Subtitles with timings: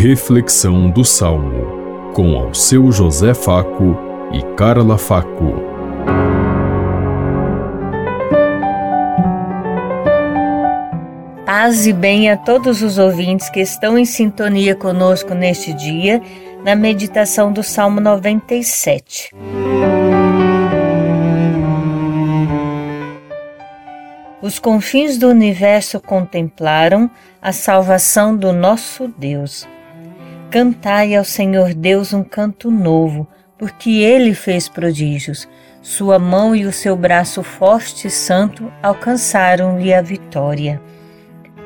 [0.00, 3.98] Reflexão do Salmo, com ao seu José Faco
[4.32, 5.54] e Carla Faco.
[11.44, 16.22] Paz e bem a todos os ouvintes que estão em sintonia conosco neste dia,
[16.64, 19.32] na meditação do Salmo 97.
[24.40, 27.10] Os confins do universo contemplaram
[27.42, 29.66] a salvação do nosso Deus.
[30.50, 35.46] Cantai ao Senhor Deus um canto novo, porque ele fez prodígios.
[35.82, 40.80] Sua mão e o seu braço forte e santo alcançaram-lhe a vitória.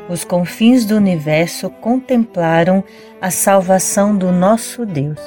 [0.09, 2.83] Os confins do universo contemplaram
[3.21, 5.21] a salvação do nosso Deus.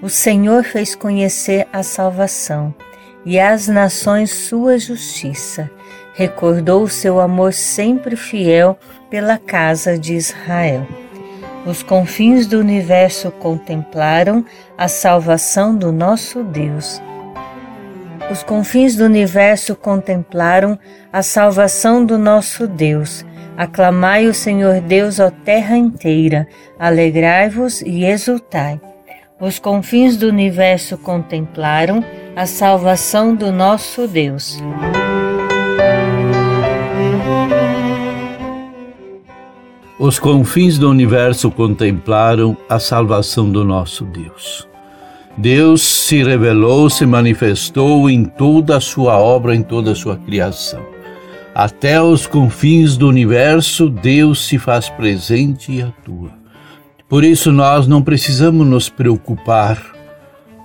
[0.00, 2.72] O Senhor fez conhecer a salvação
[3.26, 5.68] e às nações sua justiça
[6.14, 8.78] recordou o seu amor sempre fiel
[9.10, 10.86] pela casa de Israel.
[11.66, 14.44] Os confins do universo contemplaram
[14.76, 17.00] a salvação do nosso Deus.
[18.30, 20.78] Os confins do universo contemplaram
[21.10, 23.24] a salvação do nosso Deus.
[23.56, 26.46] Aclamai o Senhor Deus, ó terra inteira,
[26.78, 28.78] alegrai-vos e exultai.
[29.40, 32.04] Os confins do universo contemplaram
[32.36, 34.58] a salvação do nosso Deus.
[40.04, 44.68] Os confins do universo contemplaram a salvação do nosso Deus.
[45.34, 50.84] Deus se revelou, se manifestou em toda a sua obra, em toda a sua criação.
[51.54, 56.32] Até os confins do universo, Deus se faz presente e atua.
[57.08, 59.82] Por isso, nós não precisamos nos preocupar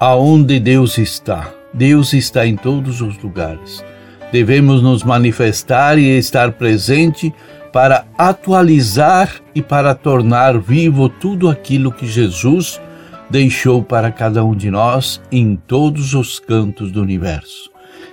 [0.02, 1.50] aonde Deus está.
[1.74, 3.86] Deus está em todos os lugares.
[4.34, 7.34] Devemos nos manifestar e estar presente
[7.72, 12.80] para atualizar e para tornar vivo tudo aquilo que Jesus
[13.30, 17.70] deixou para cada um de nós em todos os cantos do universo.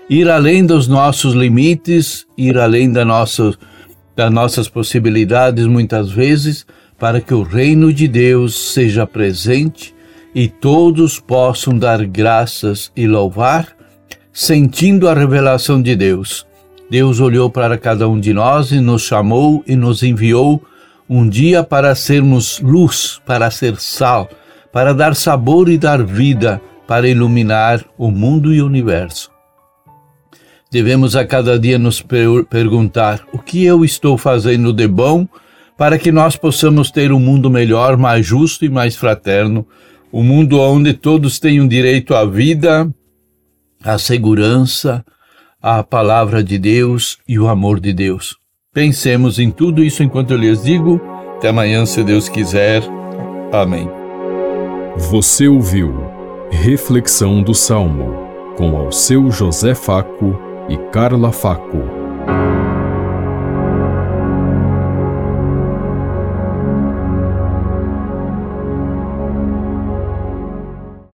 [0.09, 3.55] Ir além dos nossos limites, ir além da nossa,
[4.15, 6.67] das nossas possibilidades, muitas vezes,
[6.99, 9.95] para que o reino de Deus seja presente
[10.35, 13.69] e todos possam dar graças e louvar,
[14.33, 16.46] sentindo a revelação de Deus
[16.89, 20.63] Deus olhou para cada um de nós e nos chamou e nos enviou
[21.09, 24.29] um dia para sermos luz, para ser sal,
[24.73, 29.31] para dar sabor e dar vida, para iluminar o mundo e o universo.
[30.71, 35.27] Devemos a cada dia nos per perguntar o que eu estou fazendo de bom
[35.77, 39.67] para que nós possamos ter um mundo melhor, mais justo e mais fraterno,
[40.13, 42.91] um mundo onde todos tenham direito à vida,
[43.83, 45.05] à segurança,
[45.69, 48.37] a palavra de Deus e o amor de Deus.
[48.73, 51.01] Pensemos em tudo isso enquanto eu lhes digo.
[51.37, 52.85] Até amanhã, se Deus quiser.
[53.53, 53.91] Amém.
[54.97, 55.93] Você ouviu
[56.53, 58.15] Reflexão do Salmo
[58.57, 60.39] com ao seu José Faco
[60.69, 61.96] e Carla Faco.